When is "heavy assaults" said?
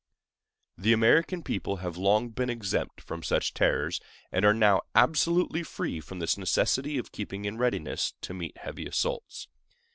8.57-9.47